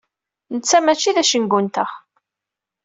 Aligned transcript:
Netta 0.53 0.79
mačči 0.79 1.11
d 1.15 1.17
acengu-nteɣ. 1.21 1.89